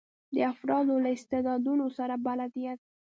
[0.35, 2.79] د افرادو له استعدادونو سره بلدیت.